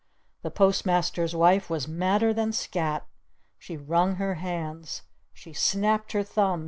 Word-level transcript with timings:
The 0.41 0.49
Post 0.49 0.83
Master's 0.83 1.35
wife 1.35 1.69
was 1.69 1.87
madder 1.87 2.33
than 2.33 2.53
Scat! 2.53 3.05
She 3.59 3.77
wrung 3.77 4.15
her 4.15 4.33
hands. 4.41 5.03
She 5.31 5.53
snapped 5.53 6.13
her 6.13 6.23
thumbs! 6.23 6.59